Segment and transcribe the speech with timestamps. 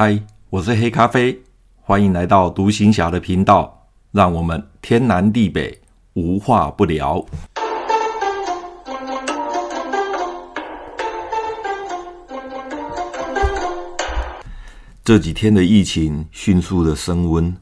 [0.00, 0.16] 嗨，
[0.48, 1.42] 我是黑咖啡，
[1.80, 5.76] 欢迎来到独行侠的频道，让我们天南地北
[6.12, 7.26] 无话不聊。
[15.02, 17.56] 这几天的疫情迅速的升温，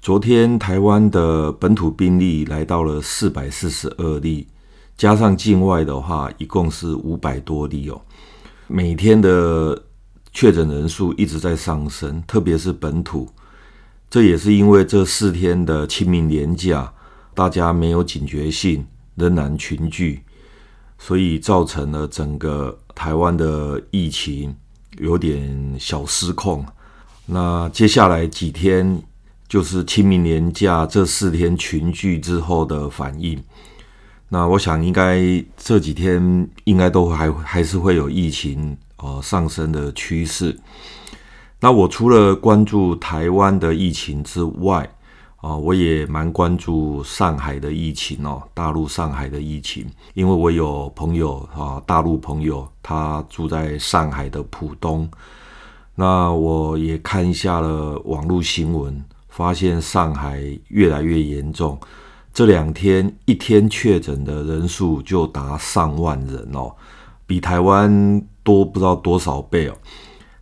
[0.00, 4.48] 昨天台湾的本土病例来到了四百四十二例，
[4.96, 8.02] 加上境外的话，一共是五百多例哦。
[8.66, 9.80] 每天的
[10.32, 13.28] 确诊人数一直在上升，特别是本土，
[14.08, 16.92] 这也是因为这四天的清明连假，
[17.34, 20.22] 大家没有警觉性，仍然群聚，
[20.98, 24.56] 所以造成了整个台湾的疫情
[24.98, 26.64] 有点小失控。
[27.26, 29.02] 那接下来几天
[29.46, 33.42] 就是清明连假这四天群聚之后的反应。
[34.30, 35.22] 那我想应该
[35.58, 38.74] 这几天应该都还还是会有疫情。
[39.02, 40.58] 呃，上升的趋势。
[41.60, 44.88] 那我除了关注台湾的疫情之外，
[45.36, 55.10] 啊、我也蛮关注上海的疫情哦，大陆上海的疫情，因为我有朋友啊、大陆朋友，他住在上海的浦东。
[55.96, 61.76] 那我也看一下了网络新闻，发现上海越来越严重，
[62.32, 66.72] 这两天一天确诊的人数就达上万人哦。
[67.32, 69.74] 比台湾多不知道多少倍哦！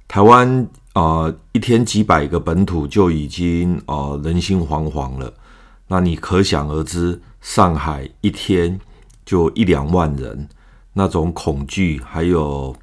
[0.08, 5.32] 台湾啊、一天几百个本土就已经啊、人心惶惶了。
[5.86, 8.80] 那你可想而知，上海一天
[9.24, 10.48] 就一两万人，
[10.92, 12.74] 那种恐惧还有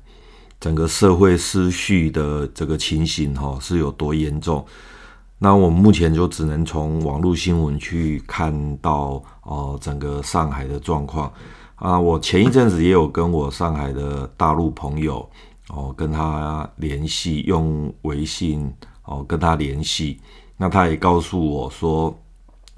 [0.57, 4.65] 整个社会失序的这个情形哈、哦，是有多严重？
[5.37, 11.29] 那我们目前就只能从网络新闻去看到哦、整个上海的状况。
[11.77, 15.29] 啊，我前一阵子也有跟我上海的大陆朋友
[15.69, 20.19] 哦，跟他联系，用微信哦跟他联系。
[20.57, 22.17] 那他也告诉我说，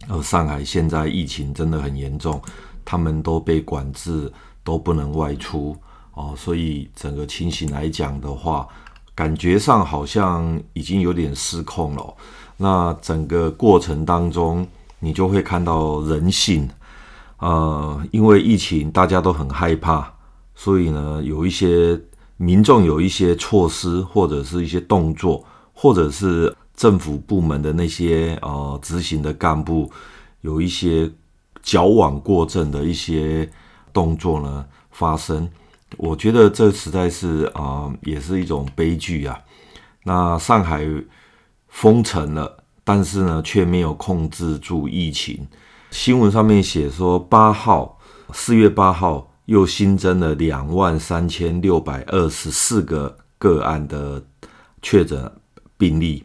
[0.10, 2.42] 呃，上海现在疫情真的很严重，
[2.84, 4.30] 他们都被管制，
[4.66, 5.74] 都不能外出
[6.14, 6.34] 哦。
[6.36, 8.68] 所以整个情形来讲的话，
[9.16, 12.14] 感觉上好像已经有点失控了。
[12.58, 14.68] 那整个过程当中，
[15.00, 16.70] 你就会看到人性。
[17.40, 20.14] 呃，因为疫情，大家都很害怕，
[20.56, 22.00] 所以呢，有一些
[22.38, 29.90] 民众有一些措施，或者是一些动作，或者是政府部门的那些呃执行的干部，
[30.42, 31.10] 有一些
[31.62, 33.50] 矫枉过正的一些
[33.94, 35.50] 动作呢发生。
[35.98, 39.40] 我觉得这实在是啊、也是一种悲剧啊。
[40.04, 40.86] 那上海
[41.68, 45.48] 封城了，但是呢，却没有控制住疫情。
[45.92, 47.98] 新闻上面写说，八号，
[48.32, 54.24] 四月八号又新增了两万三千六百二十四个个案的
[54.84, 55.30] 确诊
[55.78, 56.24] 病例。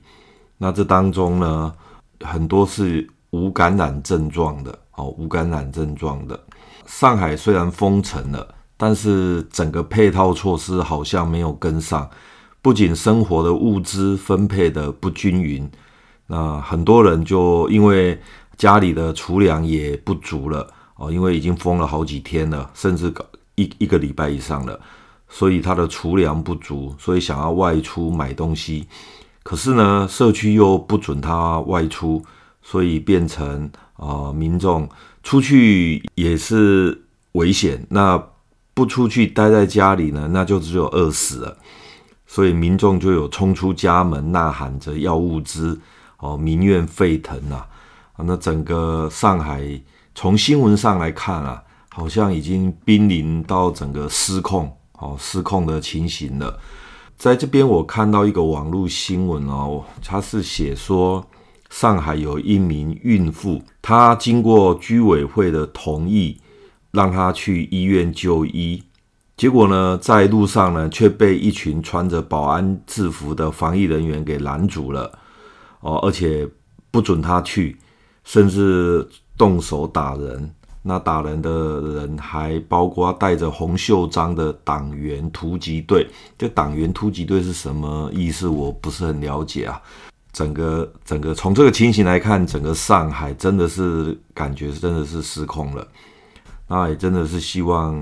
[0.58, 1.72] 那这当中呢，
[2.20, 6.38] 很多是无感染症状的，哦，无感染症状的。
[6.84, 12.08] 上海虽然封城了，但是整个配套措施好像没有跟上，
[12.60, 15.68] 不仅生活的物资分配的不均匀，
[16.26, 18.20] 那很多人就因为。
[18.56, 23.24] 家里的储粮也不足了哦，因为已经封了好几天了，甚至搞
[23.56, 24.78] 一一个礼拜以上了，
[25.28, 28.86] 所以他的储粮不足，所以想要外出买东西，
[29.42, 32.24] 可是呢，社区又不准他外出，
[32.62, 34.88] 所以变成啊、呃，民众
[35.22, 38.22] 出去也是危险，那
[38.72, 41.56] 不出去待在家里呢，那就只有饿死了，
[42.26, 45.80] 所以民众就有冲出家门呐喊着要物资
[46.18, 47.66] 哦，民怨沸腾啊。
[48.14, 49.62] 啊，那整个上海
[50.14, 56.58] 从新闻上来看啊，好像已经濒临到整个失控，哦，失控的情形了。
[57.16, 61.24] 在这边，我看到一个网络新闻哦，它是写说，
[61.70, 66.40] 上海有一名孕妇，她经过居委会的同意，
[66.90, 68.82] 让她去医院就医，
[69.36, 75.18] 结果呢，在路上呢，却被一群穿着保安制服的防疫人员给拦住了，
[75.80, 76.48] 哦，而且
[76.90, 77.76] 不准她去。
[78.24, 79.06] 甚至
[79.36, 80.50] 动手打人，
[80.82, 86.06] 那打人的人还包括带着红袖章的党员突击队。
[86.36, 88.48] 这党员突击队是什么意思？
[88.48, 89.80] 我不是很了解啊。
[90.32, 95.86] 整个整个从这个情形来看，整个上海真的是感觉真的是失控了。
[96.66, 97.94] 那也真的是希望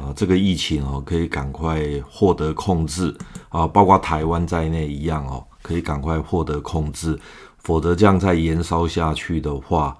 [0.00, 3.14] 啊，这个疫情哦可以赶快获得控制
[3.48, 7.18] 啊，包括台湾在内一样哦，可以赶快获得控制。
[7.64, 9.96] 否则这样再延烧下去的话，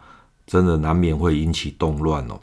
[0.47, 2.39] 真的难免会引起动乱哦。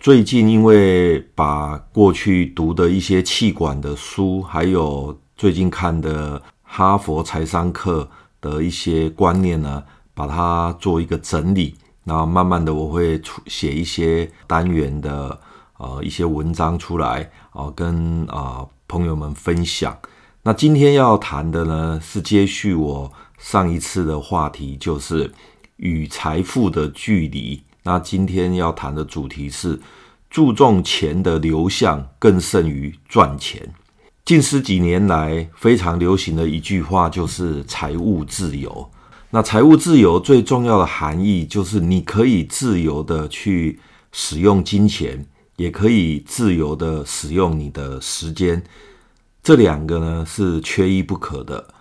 [0.00, 8.08] 最近因为把过去读的一些企管的书，还有最近看的哈佛财商课
[8.40, 9.82] 的一些观念呢，
[10.14, 11.74] 把它做一个整理。
[12.02, 15.38] 那慢慢的，我会出写一些单元的
[15.78, 19.96] 呃一些文章出来啊、跟啊、呃、朋友们分享。
[20.42, 25.32] 那今天要谈的呢，是接续我上一次的话题，就是
[25.76, 27.62] 与财富的距离。
[27.82, 29.78] 那今天要谈的主题是
[30.30, 33.74] 注重钱的流向更胜于赚钱。
[34.24, 38.90] 近十几年来非常流行的一句话就是财务自由。
[39.30, 43.78] 那财务自由最重要的含义就是你可以自由的去
[44.12, 45.26] 使用金钱，
[45.56, 48.62] 也可以自由的使用你的时间。
[49.42, 51.74] 这两个呢是缺一不可的，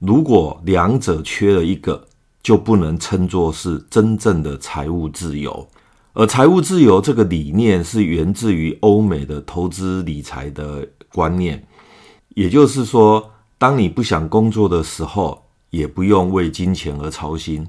[0.00, 2.08] 如果两者缺了一个，
[2.42, 5.68] 就不能称作是真正的财务自由。
[6.14, 11.62] 而财务自由这个理念是源自于欧美的投资理财的观念，
[12.30, 17.62] 也就是说，当你不想工作的时候，也不用为金钱而操心；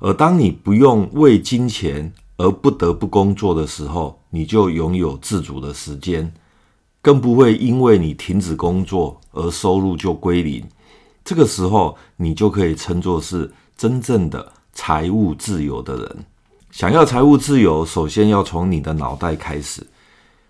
[0.00, 6.34] 而当你不用为金钱而不得不工作的时候，你就拥有自主的时间。
[7.00, 10.64] 更不会因为你停止工作而收入就归零，
[11.24, 16.24] 这个时候你就可以称作是真正的财务自由的人。
[16.70, 19.86] 想要财务自由，首先要从你的脑袋开始。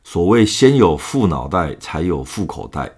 [0.03, 2.93] 所谓先有富脑袋，才有富口袋。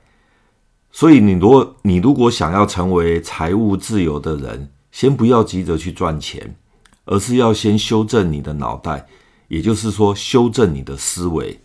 [0.91, 6.57] 所以你如果你如果想要成为财务自由的人，先不要急着去赚钱，
[7.05, 9.07] 而是要先修正你的脑袋，
[9.49, 11.61] 也就是说修正你的思维。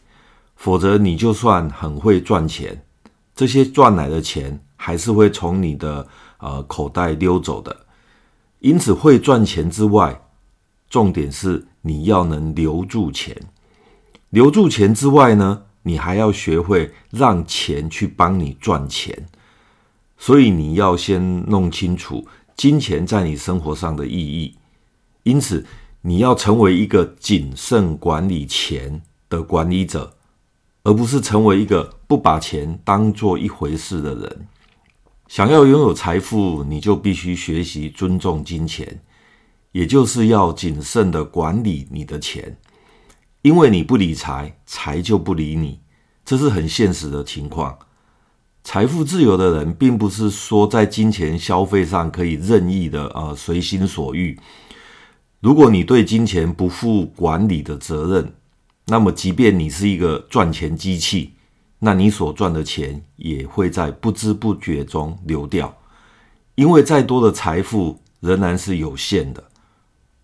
[0.55, 2.83] 否则，你就算很会赚钱，
[3.35, 6.07] 这些赚来的钱还是会从你的
[6.39, 7.85] 呃口袋溜走的。
[8.61, 10.19] 因此，会赚钱之外，
[10.89, 13.37] 重点是你要能留住钱。
[14.31, 19.27] 留住钱之外呢，你还要学会让钱去帮你赚钱。
[20.17, 22.25] 所以，你要先弄清楚
[22.55, 24.55] 金钱在你生活上的意义。
[25.21, 25.63] 因此，
[26.01, 30.15] 你要成为一个谨慎管理钱的管理者。
[30.83, 34.47] 而不是成为一个不把钱当做一回事的人。
[35.31, 38.99] 想要拥有财富，你就必须学习尊重金钱，
[39.71, 42.57] 也就是要谨慎的管理你的钱。
[43.41, 45.79] 因为你不理财，财就不理你，
[46.25, 47.79] 这是很现实的情况。
[48.65, 54.37] 财富自由的人，并不是说在金钱消费上可以任意的呃随心所欲。
[55.39, 58.33] 如果你对金钱不负管理的责任，
[58.87, 61.35] 那么，即便你是一个赚钱机器，
[61.83, 65.75] 那你所赚的钱也会在不知不觉中流掉。
[66.55, 69.43] 因为再多的财富仍然是有限的，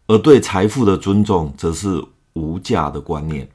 [0.06, 3.50] 而对财富的尊重则是无价的观念。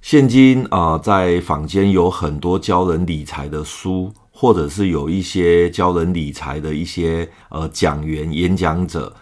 [0.00, 9.12] 现今啊、在坊间有很多教人理财的书，或者是有一些教人理财的一些呃讲员、演讲者，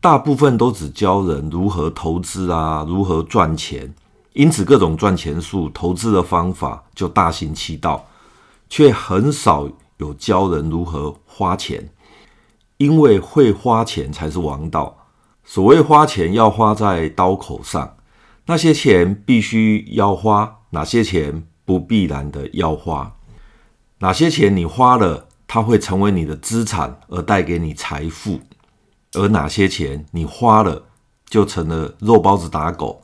[0.00, 3.92] 大部分都只教人如何投资啊，如何赚钱。
[4.32, 8.06] 因此，各种赚钱术、投资的方法就大行其道，
[8.68, 11.90] 却很少有教人如何花钱。
[12.76, 14.96] 因为会花钱才是王道。
[15.44, 17.96] 所谓花钱要花在刀口上，
[18.46, 23.16] 那些钱必须要花，哪些钱不必然的要花？
[23.98, 28.40] 哪些钱你花了，它会成为你的资产而带给你财富？
[29.12, 30.84] 而哪些钱你花了，
[31.28, 33.02] 就成了肉包子打狗？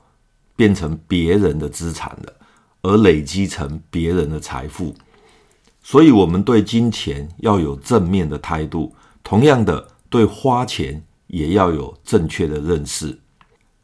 [0.57, 2.33] 变成别人的资产了，
[2.83, 4.95] 而累积成别人的财富。
[5.83, 8.97] 所以，我们对金钱要有正面的态度。
[9.23, 13.21] 同样的，对花钱也要有正确的认识。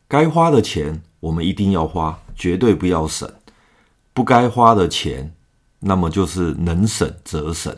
[0.09, 3.31] 该花的钱，我们一定要花，绝对不要省。
[4.12, 5.35] 不该花的钱，
[5.81, 7.76] 那么就是能省则省。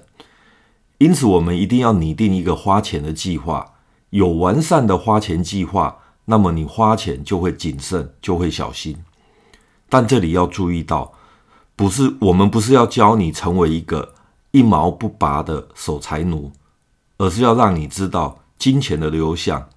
[0.99, 3.75] 因此，我们一定要拟定一个花钱的计划，
[4.11, 5.99] 有完善的花钱计划。
[6.27, 8.97] 那么你花钱就会谨慎，就会小心。
[9.89, 11.13] 但这里要注意到，
[11.77, 14.15] 不是我们不是要教你成为一个
[14.53, 16.53] 一毛不拔的守财奴，
[17.19, 19.69] 而是要让你知道金钱的流向。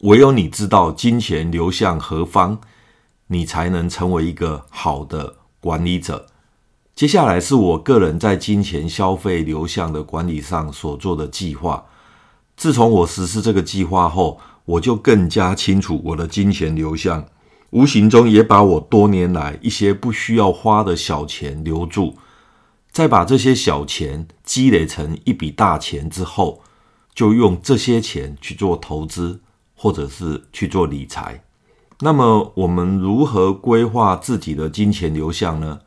[0.00, 2.58] 唯有你知道金钱流向何方，
[3.28, 6.26] 你才能成为一个好的管理者。
[6.94, 11.86] 接下来是我个人在金钱消费流向的管理上所做的计划。
[12.56, 17.26] 自从我实施这个计划后，我就更加清楚我的金钱流向，
[17.70, 22.16] 无形中也把我多年来一些不需要花的小钱留住，
[22.90, 26.62] 再把这些小钱积累成一笔大钱之后，
[27.14, 29.40] 就用这些钱去做投资，
[29.74, 31.42] 或者是去做理财。
[32.00, 35.80] 那么，我们如何规划自己的金钱流向呢？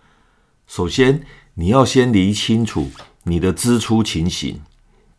[0.65, 1.23] 首先，
[1.55, 2.89] 你要先理清楚
[3.23, 4.61] 你的支出情形，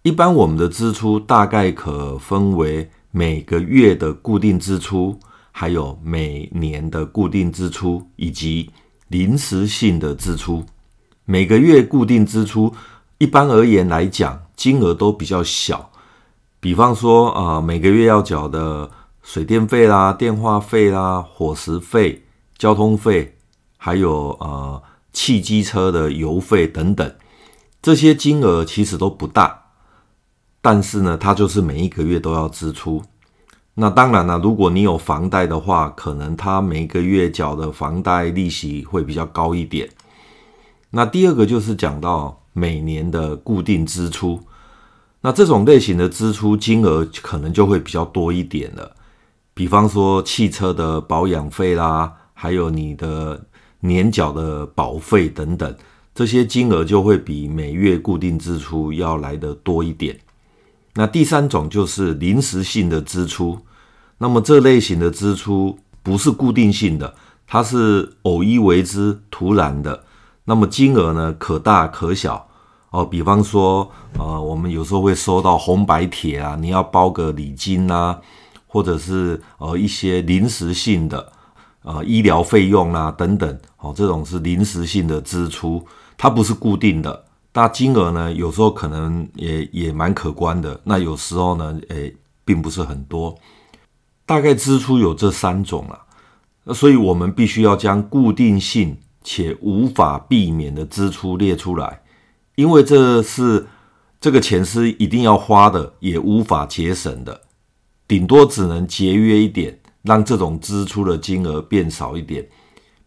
[0.02, 5.18] 一般我们的支出大概可分为每个月的固定支出，
[5.50, 8.70] 还有每年的固定支出，以及
[9.08, 10.64] 临时性的支出。
[11.24, 12.74] 每个月固定支出，
[13.18, 15.90] 一般而言来讲，金额都比较小。
[16.60, 18.90] 比方说，呃，每个月要缴的
[19.22, 22.24] 水电费啦、电话费啦、伙食费、
[22.56, 23.36] 交通费，
[23.76, 27.14] 还有呃汽机车的油费等等，
[27.82, 29.59] 这些金额其实都不大。
[30.62, 33.02] 但是呢，它就是每一个月都要支出。
[33.74, 39.88] 那当然了，如果你有房贷的话，可能它每个月缴的房贷利息会比较高一点。
[40.90, 44.40] 那第二个就是讲到每年的固定支出，
[45.22, 48.94] 那这种类型的支出金额可能就会比较多一点了。
[49.54, 53.46] 比方说汽车的保养费啦，还有你的
[53.80, 55.74] 年缴的保费等等，
[56.14, 60.18] 这些金额就会比每月固定支出要来得多一点。
[60.94, 63.58] 那第三种就是临时性的支出，
[64.18, 67.14] 那么这类型的支出不是固定性的，
[67.46, 70.04] 它是偶一为之、突然的。
[70.44, 72.48] 那么金额呢，可大可小
[72.90, 73.04] 哦。
[73.04, 78.18] 比方说，呃，我们有时候会收到红白帖啊，你要包个礼金啊，
[78.66, 81.32] 或者是呃一些临时性的
[81.82, 85.86] 呃医疗费用啊等等，哦，这种是临时性的支出，
[86.18, 87.24] 它不是固定的。
[87.52, 90.80] 大金额呢，有时候可能也也蛮可观的。
[90.84, 92.14] 那有时候呢，诶，
[92.44, 93.36] 并不是很多。
[94.24, 96.06] 大概支出有这三种了。
[96.74, 102.02] 所以我们必须要将固定性且无法避免的支出列出来，
[102.54, 103.66] 因为这是
[104.20, 107.40] 这个钱是一定要花的，也无法节省的，
[108.06, 112.46] 顶多只能节约一点，让这种支出的金额变少一点。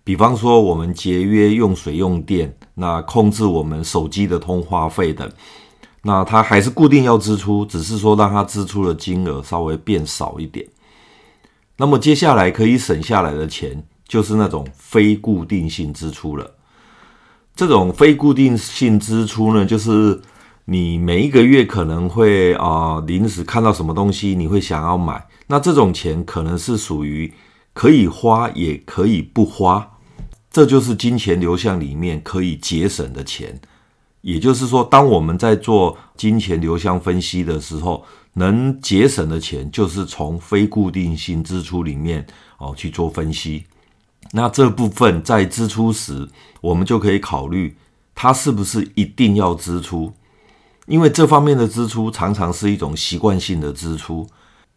[0.06, 5.32] 比方说，我们节约用水用电，那控制我们手机的通话费等，
[6.02, 10.68] 那它还是固定要支出，只是说让它支出的金额稍微变少一点。
[11.78, 16.52] 那么接下来可以省下来的钱，就是那种非固定性支出了。
[17.56, 20.22] 这种非固定性支出呢，就是
[20.66, 27.34] 你每一个月可能会啊临时看到什么东西，你会想要买，那这种钱可能是属于
[27.74, 29.92] 可以花也可以不花。
[30.54, 33.60] 这就是金钱流向里面可以节省的钱，
[34.22, 42.28] 也就是说，当我们在做金钱流向分析的时候，能节省的钱就是从非固定性支出里面
[42.60, 43.64] 哦去做分析。
[44.32, 46.30] 那这部分在支出时，
[46.62, 47.76] 我们就可以考虑
[48.14, 50.14] 它是不是一定要支出，
[50.86, 54.28] 因为这方面的支出常常是一种习惯性的支出，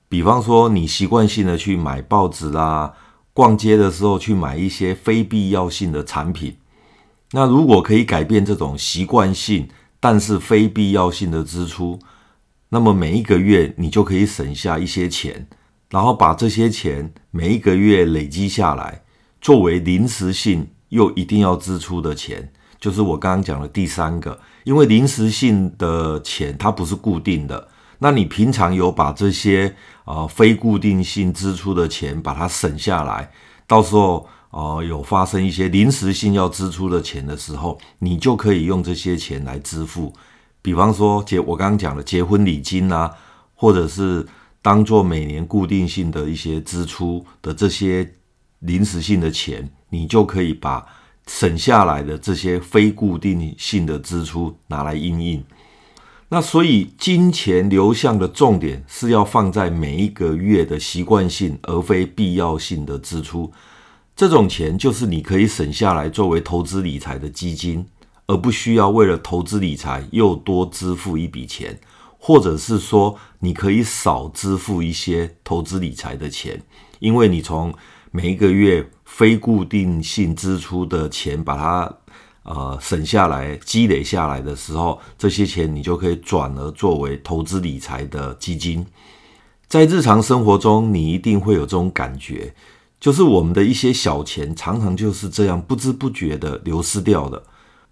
[0.08, 2.94] 比方说你习惯性的去买报纸啦。
[3.36, 6.56] 逛街的时候去买一些非必要性的产品，
[7.32, 9.68] 那如果可以改变这种习惯性
[10.00, 11.98] 但是非必要性的支出，
[12.70, 15.46] 那么每一个月你就可以省下一些钱，
[15.90, 19.02] 然后把这些钱每一个月累积下来，
[19.42, 22.50] 作为临时性又一定要支出的钱，
[22.80, 27.68] 就是我刚刚讲的第三个，因为临时性的钱它不是固定的。
[27.98, 29.74] 那你平常有把这些、
[30.04, 33.30] 呃、非固定性支出的钱把它省下来，
[33.66, 40.12] 到时候、呃、有发生一些临时性要支出的钱的时候，你就可以用这些钱来支付。
[40.62, 43.10] 比方说结我刚刚讲的结婚礼金啊，
[43.54, 44.26] 或者是
[44.60, 48.12] 当做每年固定性的一些支出的这些
[48.60, 50.84] 临时性的钱，你就可以把
[51.28, 55.44] 省下来的这些非固定性的支出拿来应应。
[56.28, 63.52] 那所以，金钱流向的重点是要放在每一个月的习惯性，而非必要性的支出。
[64.16, 67.86] 这种钱就是你可以省下来作为投资理财的基金，
[68.26, 71.78] 而不需要为了投资理财又多支付一笔钱，
[72.18, 76.60] 或者是说你可以少支付一些投资理财的钱，
[76.98, 77.72] 因为你从
[78.10, 81.98] 每一个月非固定性支出的钱把它。
[82.46, 88.86] 呃，省下来、积累下来的时候，这些钱你就可以转而作为投资理财的基金。
[89.66, 92.54] 在日常生活中，你一定会有这种感觉，
[93.00, 97.42] 就是我们的一些小钱常常就是这样不知不觉的流失掉的。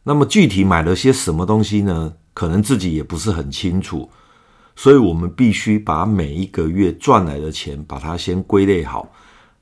[0.05, 2.15] 那么具体买了些什么东西呢？
[2.33, 4.09] 可能自己也不是很清楚，
[4.77, 9.11] 所以我们必须把每一个月赚来的钱，把它先归类好，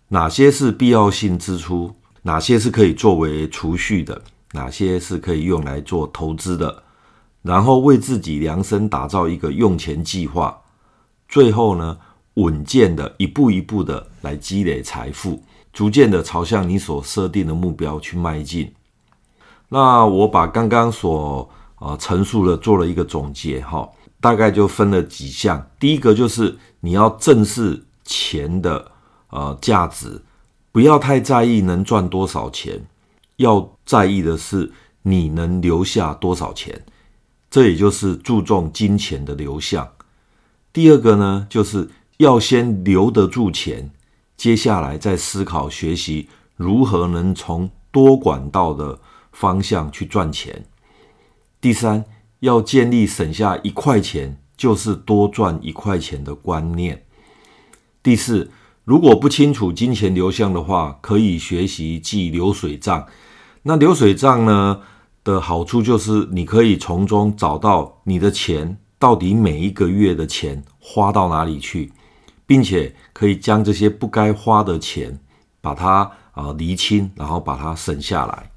[0.08, 4.20] 哪些是必要性支出，哪些是可以作为储蓄的。
[4.52, 6.82] 哪些是可以用来做投资的，
[7.42, 10.62] 然后为自己量身打造一个用钱计划，
[11.28, 11.99] 最后呢，
[12.35, 15.42] 稳健的一步一步的来积累财富，
[15.73, 18.73] 逐渐的朝向你所设定的目标去迈进。
[19.68, 23.88] 那我把刚刚所呃陈述的做了一个总结哈，
[24.21, 25.66] 大概就分了几项。
[25.78, 28.92] 第一个就是你要正视钱的
[29.30, 30.23] 呃价值，
[30.71, 32.85] 不要太在意能赚多少钱，
[33.42, 34.72] 要在意的是
[35.02, 36.84] 你能留下多少钱。
[37.50, 39.92] 这也就是注重金钱的流向。
[40.72, 43.90] 第二个呢，就是要先留得住钱，
[44.38, 48.99] 接下来再思考学习如何能从多管道的
[49.32, 50.64] 方向去赚钱。
[51.61, 52.06] 第三，
[52.40, 57.04] 要建立省下一块钱就是多赚一块钱的观念。
[58.02, 58.50] 第四，
[58.84, 63.06] 如果不清楚金钱流向的话，可以学习记流水账。
[63.62, 64.81] 那流水账呢
[65.25, 71.92] 的好处就是，你可以从中找到你的钱到底每一个月的钱花到哪里去，
[72.47, 75.19] 并且可以将这些不该花的钱
[75.61, 78.50] 把它啊厘清，然后把它省下来。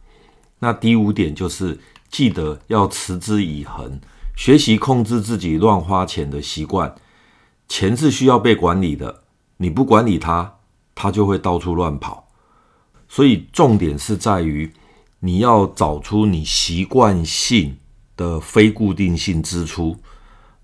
[0.59, 1.79] 那第五点就是。
[2.07, 3.99] 记得要持之以恒，
[4.37, 6.95] 学习控制自己乱花钱的习惯。
[7.67, 9.23] 钱是需要被管理的，
[9.57, 10.59] 你不管理它，
[10.93, 12.29] 它就会到处乱跑。
[13.09, 14.71] 所以重点是在于
[15.19, 17.77] 你要找出你习惯性
[18.17, 19.95] 的非固定性支出。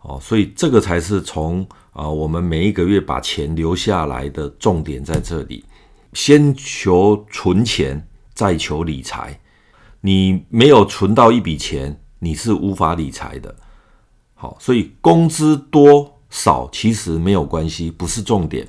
[0.01, 5.63] 哦，所以这个才是从啊，我们每一个月把钱留下来的重点在这里。
[6.13, 9.39] 先求存钱，再求理财。
[10.01, 13.55] 你没有存到一笔钱，你是无法理财的。
[14.34, 18.67] 好，所以工资多少其实没有关系，不是重点。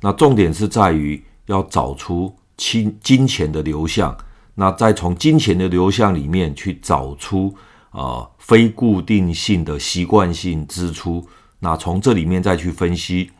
[0.00, 4.16] 那重点是在于要找出金金钱的流向，
[4.60, 7.56] 那再从金钱的流向里面去找出
[7.88, 11.26] 啊、呃、非固定性的习惯性支出。
[11.60, 13.30] 那从这里面再去分析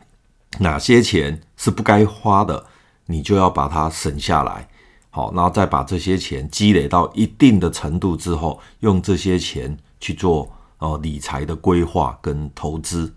[0.57, 2.65] 哪些钱是不该花的，
[3.05, 4.67] 你就要把它省下来。
[5.11, 13.13] 好，然后再把这些钱积累到一定的程度之后，用这些钱去做呃理财的规划跟投资。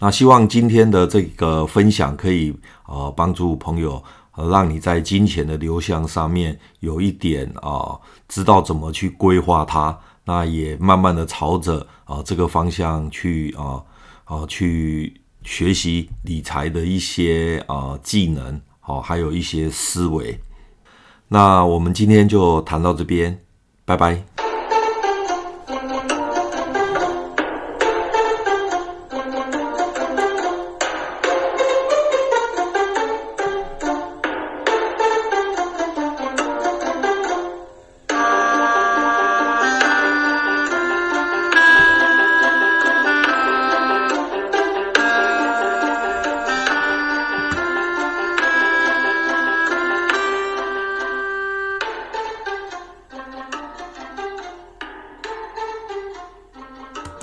[0.00, 2.52] 那希望今天的这个分享可以
[2.88, 4.02] 呃帮助朋友，
[4.34, 9.98] 呃，让你在金钱的流向上面有一点啊，知道怎么去规划它。
[10.24, 13.82] 那也慢慢的朝着啊，这个方向去啊
[14.24, 20.40] 啊，去学习理财的一些啊，技能，好，还有一些思维。
[21.26, 23.40] 那我们今天就谈到这边，
[23.84, 24.24] 拜拜。